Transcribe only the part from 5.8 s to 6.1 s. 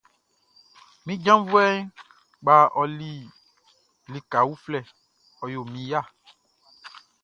ya.